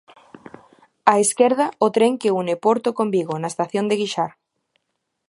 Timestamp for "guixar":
4.01-4.31